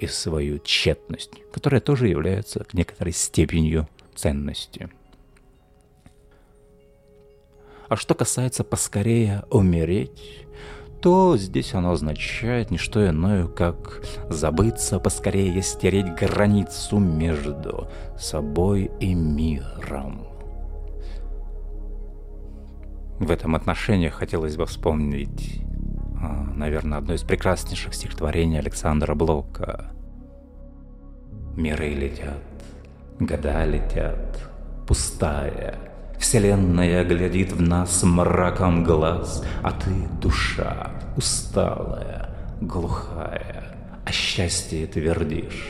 и 0.00 0.06
свою 0.06 0.58
тщетность, 0.58 1.32
которая 1.52 1.80
тоже 1.80 2.08
является 2.08 2.66
некоторой 2.72 3.12
степенью 3.12 3.88
ценности. 4.14 4.90
А 7.92 7.96
что 7.96 8.14
касается 8.14 8.64
поскорее 8.64 9.44
умереть, 9.50 10.46
то 11.02 11.36
здесь 11.36 11.74
оно 11.74 11.90
означает 11.90 12.70
не 12.70 12.78
что 12.78 13.06
иное, 13.06 13.46
как 13.48 14.00
забыться, 14.30 14.98
поскорее 14.98 15.60
стереть 15.60 16.06
границу 16.14 16.96
между 16.96 17.90
собой 18.18 18.90
и 18.98 19.12
миром. 19.12 20.26
В 23.18 23.30
этом 23.30 23.56
отношении 23.56 24.08
хотелось 24.08 24.56
бы 24.56 24.64
вспомнить, 24.64 25.60
а, 26.18 26.44
наверное, 26.56 26.96
одно 26.96 27.12
из 27.12 27.22
прекраснейших 27.24 27.92
стихотворений 27.92 28.58
Александра 28.58 29.14
Блока. 29.14 29.92
«Миры 31.56 31.90
летят, 31.90 32.40
года 33.20 33.66
летят, 33.66 34.48
пустая, 34.88 35.91
Вселенная 36.22 37.02
глядит 37.04 37.50
в 37.50 37.60
нас 37.60 38.04
мраком 38.04 38.84
глаз, 38.84 39.44
А 39.60 39.72
ты, 39.72 39.90
душа, 40.20 40.92
усталая, 41.16 42.30
глухая, 42.60 43.76
О 44.06 44.12
счастье 44.12 44.86
твердишь, 44.86 45.68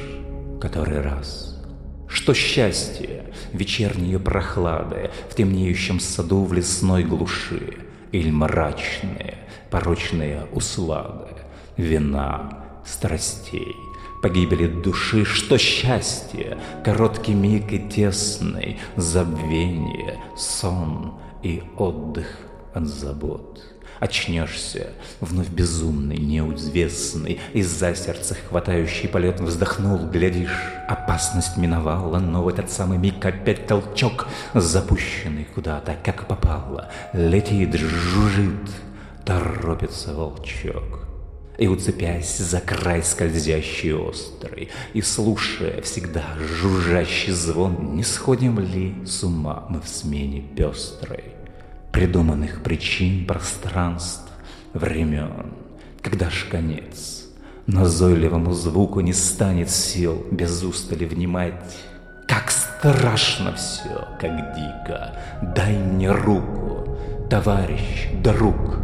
который 0.61 1.01
раз. 1.01 1.59
Что 2.07 2.35
счастье, 2.35 3.33
вечерние 3.55 4.19
прохлады 4.19 5.11
В 5.31 5.35
темнеющем 5.35 5.99
саду 5.99 6.45
в 6.45 6.53
лесной 6.53 7.03
глуши, 7.03 7.79
Иль 8.13 8.31
мрачные, 8.31 9.39
порочные 9.71 10.45
услады, 10.53 11.31
Вина, 11.79 12.59
страстей— 12.85 13.75
погибели 14.23 14.69
души, 14.69 15.25
что 15.25 15.59
счастье, 15.59 16.57
короткий 16.85 17.35
миг 17.35 17.73
и 17.73 17.79
тесный, 17.81 18.79
забвение, 18.97 20.19
сон 20.37 21.15
и 21.43 21.63
отдых 21.77 22.39
от 22.73 22.87
забот. 22.87 23.61
Очнешься, 23.99 24.89
вновь 25.21 25.49
безумный, 25.49 26.17
неизвестный, 26.17 27.39
Из-за 27.53 27.95
сердца 27.95 28.35
хватающий 28.49 29.09
полет 29.09 29.41
вздохнул, 29.41 29.99
глядишь, 30.09 30.73
Опасность 30.89 31.57
миновала, 31.57 32.19
но 32.19 32.43
в 32.43 32.49
этот 32.49 32.69
самый 32.69 32.99
миг 32.99 33.25
опять 33.25 33.69
толчок, 33.69 34.27
Запущенный 34.55 35.45
куда-то, 35.45 35.95
как 36.03 36.27
попало, 36.27 36.91
Летит, 37.13 37.75
жужжит, 37.75 38.71
торопится 39.25 40.15
волчок 40.15 41.12
и 41.63 41.69
уцепясь 41.69 42.39
за 42.39 42.61
край 42.61 43.05
скользящий 43.05 43.93
острый, 43.95 44.69
и 44.95 45.01
слушая 45.01 45.81
всегда 45.83 46.25
жужжащий 46.37 47.33
звон, 47.33 47.95
не 47.95 48.03
сходим 48.03 48.59
ли 48.59 48.97
с 49.07 49.23
ума 49.23 49.67
мы 49.69 49.81
в 49.81 49.87
смене 49.87 50.41
пестрой, 50.41 51.23
придуманных 51.93 52.65
причин 52.65 53.27
пространств, 53.29 54.29
времен, 54.73 55.53
когда 56.01 56.31
ж 56.31 56.49
конец, 56.51 57.27
назойливому 57.69 58.53
звуку 58.55 58.99
не 58.99 59.13
станет 59.13 59.71
сил 59.71 60.27
без 60.33 60.65
устали 60.65 61.05
внимать, 61.05 61.55
как 62.27 62.51
страшно 62.51 63.55
все, 63.55 64.09
как 64.21 64.57
дико, 64.57 65.17
дай 65.55 65.77
мне 65.79 66.11
руку, 66.11 66.99
товарищ, 67.31 68.09
друг, 68.21 68.79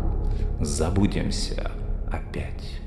забудемся 0.60 1.72
опять. 2.38 2.80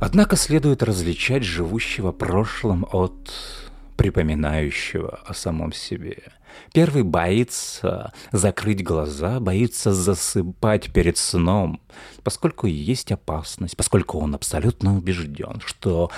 Однако 0.00 0.36
следует 0.36 0.82
различать 0.82 1.42
живущего 1.42 2.12
прошлым 2.12 2.86
от 2.92 3.32
припоминающего 3.96 5.20
о 5.26 5.34
самом 5.34 5.72
себе. 5.72 6.22
Первый 6.72 7.02
боится 7.02 8.12
закрыть 8.30 8.84
глаза, 8.84 9.40
боится 9.40 9.92
засыпать 9.92 10.92
перед 10.92 11.18
сном, 11.18 11.80
поскольку 12.22 12.68
есть 12.68 13.10
опасность, 13.10 13.76
поскольку 13.76 14.18
он 14.18 14.36
абсолютно 14.36 14.96
убежден, 14.96 15.60
что 15.64 16.10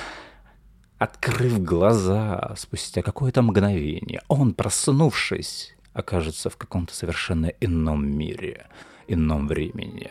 Открыв 1.00 1.62
глаза 1.62 2.54
спустя 2.58 3.00
какое-то 3.00 3.40
мгновение, 3.40 4.20
он, 4.28 4.52
проснувшись, 4.52 5.74
окажется 5.94 6.50
в 6.50 6.58
каком-то 6.58 6.94
совершенно 6.94 7.46
ином 7.46 8.06
мире, 8.06 8.66
ином 9.08 9.48
времени, 9.48 10.10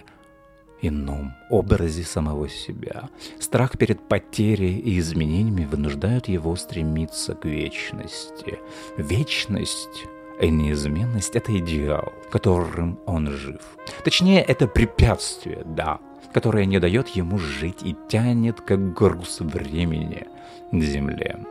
ином 0.82 1.36
образе 1.52 2.04
самого 2.04 2.50
себя. 2.50 3.08
Страх 3.40 3.78
перед 3.78 4.08
потерей 4.10 4.80
и 4.80 4.98
изменениями 4.98 5.66
вынуждают 5.66 6.28
его 6.28 6.56
стремиться 6.56 7.36
к 7.36 7.46
вечности. 7.46 8.58
Вечность 8.98 10.08
и 10.40 10.50
неизменность— 10.50 11.32
это 11.36 11.58
идеал, 11.58 12.14
которым 12.32 13.00
он 13.06 13.28
жив. 13.28 13.62
Точнее, 14.04 14.42
это 14.42 14.68
препятствие, 14.68 15.64
да, 15.66 16.00
которое 16.34 16.66
не 16.66 16.80
дает 16.80 17.10
ему 17.10 17.38
жить 17.38 17.84
и 17.84 17.96
тянет, 18.08 18.62
как 18.62 18.94
груз 18.94 19.40
времени— 19.42 20.28
к 20.72 20.82
земле. 20.82 21.46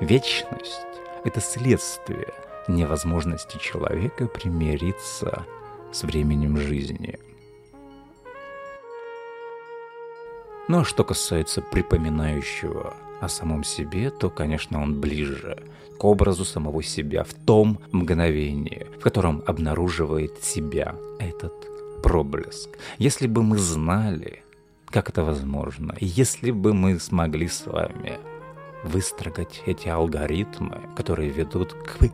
Вечность— 0.00 0.86
это 1.24 1.40
следствие 1.40 2.28
невозможности 2.68 3.58
человека 3.58 4.26
примириться 4.26 5.44
с 5.92 6.02
временем 6.02 6.56
жизни. 6.56 7.18
Ну 10.66 10.80
а 10.80 10.84
что 10.84 11.04
касается 11.04 11.60
припоминающего 11.60 12.94
о 13.20 13.28
самом 13.28 13.64
себе, 13.64 14.10
то, 14.10 14.30
конечно, 14.30 14.82
он 14.82 15.00
ближе 15.00 15.58
к 15.98 16.04
образу 16.04 16.44
самого 16.44 16.82
себя 16.82 17.24
в 17.24 17.34
том 17.34 17.78
мгновении, 17.92 18.86
в 18.98 19.02
котором 19.02 19.42
обнаруживает 19.46 20.42
себя 20.42 20.94
этот 21.18 21.52
проблеск. 22.02 22.70
Если 22.98 23.26
бы 23.26 23.42
мы 23.42 23.58
знали, 23.58 24.42
как 24.86 25.08
это 25.08 25.24
возможно, 25.24 25.94
если 26.00 26.50
бы 26.50 26.74
мы 26.74 26.98
смогли 27.00 27.48
с 27.48 27.66
вами 27.66 28.18
выстрогать 28.84 29.62
эти 29.66 29.88
алгоритмы, 29.88 30.80
которые 30.96 31.30
ведут 31.30 31.72
к 31.72 32.10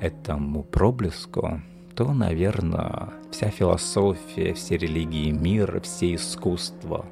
этому 0.00 0.62
проблеску, 0.62 1.60
то, 1.94 2.12
наверное, 2.12 3.10
вся 3.30 3.50
философия, 3.50 4.54
все 4.54 4.76
религии 4.76 5.30
мира, 5.30 5.80
все 5.80 6.14
искусства 6.14 7.06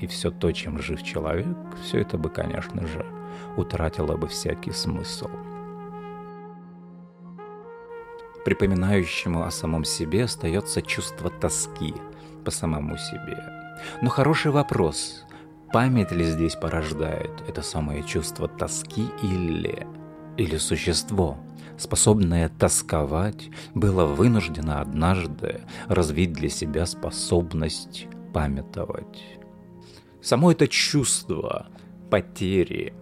и 0.00 0.06
все 0.06 0.30
то, 0.30 0.52
чем 0.52 0.80
жив 0.80 1.02
человек, 1.02 1.56
все 1.82 2.00
это 2.00 2.18
бы, 2.18 2.28
конечно 2.28 2.86
же, 2.86 3.04
утратило 3.56 4.16
бы 4.16 4.28
всякий 4.28 4.72
смысл. 4.72 5.28
Припоминающему 8.44 9.42
о 9.42 9.50
самом 9.50 9.84
себе 9.84 10.24
остается 10.24 10.80
чувство 10.80 11.30
тоски 11.30 11.94
по 12.44 12.50
самому 12.50 12.96
себе. 12.96 13.44
Но 14.00 14.08
хороший 14.08 14.50
вопрос, 14.50 15.26
Память 15.72 16.12
ли 16.12 16.24
здесь 16.24 16.54
порождает 16.54 17.30
это 17.46 17.60
самое 17.60 18.02
чувство 18.02 18.48
тоски 18.48 19.06
или 19.22 19.86
или 20.38 20.56
существо, 20.56 21.36
способное 21.76 22.48
тосковать, 22.48 23.50
было 23.74 24.06
вынуждено 24.06 24.80
однажды 24.80 25.60
развить 25.88 26.32
для 26.32 26.48
себя 26.48 26.86
способность 26.86 28.06
памятовать. 28.32 29.37
Само 30.28 30.52
это 30.52 30.68
чувство 30.68 31.68
потери, 32.10 32.92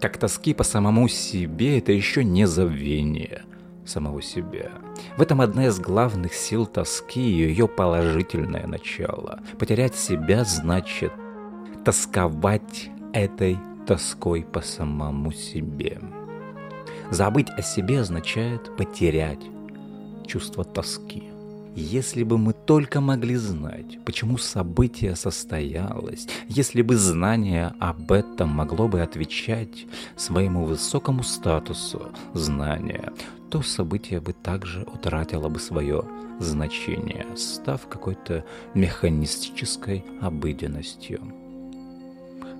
как 0.00 0.16
тоски 0.16 0.54
по 0.54 0.64
самому 0.64 1.06
себе, 1.06 1.76
это 1.76 1.92
еще 1.92 2.24
не 2.24 2.46
забвение 2.46 3.42
самого 3.84 4.22
себя. 4.22 4.70
В 5.18 5.20
этом 5.20 5.42
одна 5.42 5.66
из 5.66 5.78
главных 5.78 6.32
сил 6.32 6.64
тоски 6.64 7.20
и 7.20 7.48
ее 7.50 7.68
положительное 7.68 8.66
начало. 8.66 9.40
Потерять 9.58 9.94
себя 9.94 10.42
значит 10.44 11.12
тосковать 11.84 12.88
этой 13.12 13.58
тоской 13.86 14.42
по 14.42 14.62
самому 14.62 15.32
себе. 15.32 16.00
Забыть 17.10 17.50
о 17.50 17.60
себе 17.60 18.00
означает 18.00 18.74
потерять 18.74 19.44
чувство 20.26 20.64
тоски. 20.64 21.24
Если 21.80 22.24
бы 22.24 22.38
мы 22.38 22.54
только 22.54 23.00
могли 23.00 23.36
знать, 23.36 24.04
почему 24.04 24.36
событие 24.36 25.14
состоялось, 25.14 26.26
если 26.48 26.82
бы 26.82 26.96
знание 26.96 27.72
об 27.78 28.10
этом 28.10 28.48
могло 28.48 28.88
бы 28.88 29.00
отвечать 29.00 29.86
своему 30.16 30.64
высокому 30.64 31.22
статусу 31.22 32.10
знания, 32.34 33.12
то 33.48 33.62
событие 33.62 34.20
бы 34.20 34.32
также 34.32 34.82
утратило 34.92 35.48
бы 35.48 35.60
свое 35.60 36.04
значение, 36.40 37.24
став 37.36 37.86
какой-то 37.86 38.44
механистической 38.74 40.04
обыденностью. 40.20 41.20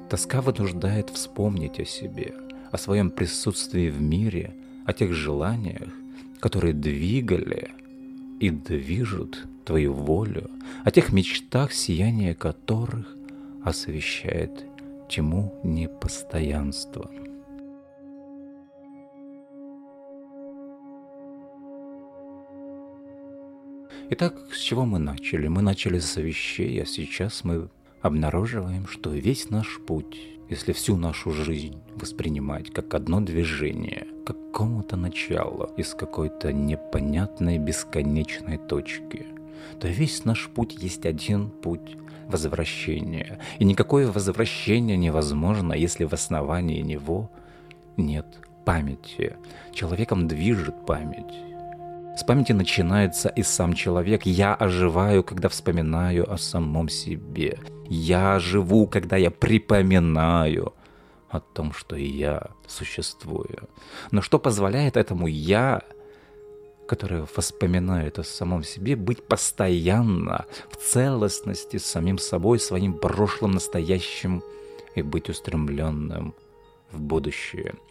Тоска 0.09 0.41
вынуждает 0.41 1.11
вспомнить 1.11 1.81
о 1.81 1.85
себе, 1.85 2.35
о 2.71 2.79
своем 2.79 3.11
присутствии 3.11 3.91
в 3.91 4.01
мире, 4.01 4.55
о 4.87 4.93
тех 4.93 5.13
желаниях, 5.13 5.89
которые 6.39 6.73
двигали 6.73 7.73
и 8.41 8.51
движут 8.51 9.47
твою 9.65 9.93
волю, 9.93 10.51
о 10.85 10.91
тех 10.91 11.13
мечтах, 11.13 11.73
сияние 11.73 12.35
которых 12.35 13.17
освещает 13.65 14.65
тьму 15.09 15.55
непостоянства. 15.63 17.11
Итак, 24.11 24.35
с 24.53 24.59
чего 24.59 24.87
мы 24.87 24.99
начали? 24.99 25.49
Мы 25.49 25.61
начали 25.61 25.99
с 25.99 26.17
вещей, 26.17 26.83
а 26.83 26.87
сейчас 26.87 27.45
мы 27.45 27.69
обнаруживаем, 28.01 28.87
что 28.87 29.11
весь 29.11 29.51
наш 29.51 29.79
путь, 29.81 30.38
если 30.49 30.73
всю 30.73 30.97
нашу 30.97 31.31
жизнь 31.33 31.81
воспринимать 31.95 32.73
как 32.73 32.95
одно 32.95 33.21
движение, 33.21 34.07
какому-то 34.25 34.97
началу 34.97 35.71
из 35.77 35.95
какой-то 35.95 36.53
непонятной 36.53 37.59
бесконечной 37.59 38.59
точки, 38.59 39.27
то 39.81 39.89
весь 39.89 40.25
наш 40.25 40.49
путь 40.49 40.75
есть 40.83 41.07
один 41.07 41.51
путь 41.51 41.97
возвращения. 42.29 43.41
И 43.59 43.65
никакое 43.65 44.11
возвращение 44.11 44.97
невозможно, 44.97 45.73
если 45.73 46.05
в 46.05 46.13
основании 46.13 46.81
него 46.81 47.31
нет 47.97 48.27
памяти. 48.65 49.37
Человеком 49.73 50.29
движет 50.29 50.87
память. 50.87 51.48
С 52.19 52.25
памяти 52.25 52.51
начинается 52.51 53.29
и 53.29 53.45
сам 53.45 53.75
человек. 53.75 54.27
Я 54.27 54.53
оживаю, 54.53 55.23
когда 55.23 55.49
вспоминаю 55.49 56.29
о 56.29 56.37
самом 56.37 56.89
себе. 56.89 57.61
Я 57.89 58.41
живу, 58.41 58.89
когда 58.89 59.17
я 59.17 59.31
припоминаю 59.31 60.75
о 61.29 61.39
том, 61.39 61.73
что 61.73 61.95
я 61.95 62.49
существую. 62.67 63.69
Но 64.11 64.21
что 64.21 64.41
позволяет 64.41 64.97
этому 64.97 65.29
«я», 65.29 65.83
которое 66.89 67.25
воспоминает 67.37 68.19
о 68.19 68.25
самом 68.25 68.65
себе, 68.65 68.97
быть 68.97 69.23
постоянно 69.23 70.47
в 70.73 70.77
целостности 70.77 71.77
с 71.77 71.87
самим 71.87 72.19
собой, 72.19 72.59
своим 72.59 72.95
прошлым, 72.95 73.53
настоящим 73.53 74.43
и 74.97 75.03
быть 75.03 75.31
устремленным 75.31 76.35
в 76.91 77.01
будущее– 77.01 77.77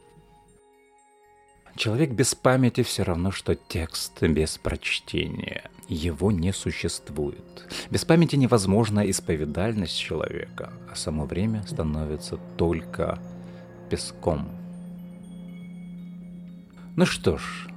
Человек 1.77 2.09
без 2.09 2.33
памяти 2.33 2.81
все 2.81 3.03
равно, 3.03 3.29
что 3.29 3.53
текст 3.53 4.23
без 4.23 4.57
прочтения. 4.57 5.69
Его 5.87 6.31
не 6.31 6.51
существует. 6.51 7.67
Без 7.91 8.03
памяти 8.03 8.35
невозможна 8.35 9.07
исповедальность 9.07 9.95
человека, 9.95 10.73
а 10.91 10.95
само 10.95 11.25
время 11.25 11.63
становится 11.67 12.37
только 12.57 13.19
песком. 13.91 14.49
Ну 16.95 17.05
что 17.05 17.37
ж, 17.37 17.67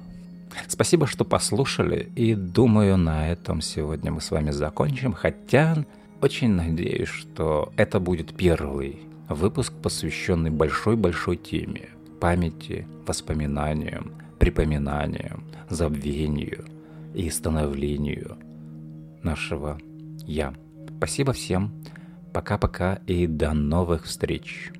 спасибо, 0.67 1.05
что 1.05 1.23
послушали, 1.23 2.11
и 2.15 2.33
думаю, 2.33 2.97
на 2.97 3.29
этом 3.29 3.61
сегодня 3.61 4.11
мы 4.11 4.19
с 4.19 4.31
вами 4.31 4.49
закончим, 4.49 5.13
хотя 5.13 5.85
очень 6.21 6.49
надеюсь, 6.49 7.09
что 7.09 7.71
это 7.77 7.99
будет 7.99 8.35
первый 8.35 9.03
выпуск, 9.29 9.73
посвященный 9.83 10.49
большой-большой 10.49 11.37
теме– 11.37 11.89
памяти, 12.21 12.87
воспоминаниям, 13.05 14.13
припоминаниям, 14.39 15.43
забвению 15.69 16.65
и 17.13 17.29
становлению 17.29 18.37
нашего 19.23 19.77
«Я». 20.25 20.53
Спасибо 20.97 21.33
всем. 21.33 21.71
Пока-пока 22.31 22.99
и 23.07 23.27
до 23.27 23.53
новых 23.53 24.05
встреч. 24.05 24.71